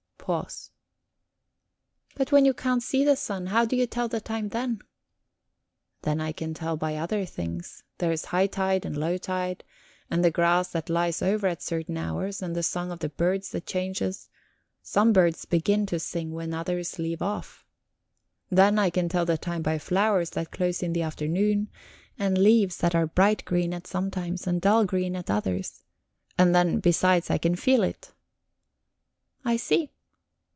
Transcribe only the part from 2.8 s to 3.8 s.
see the sun, how do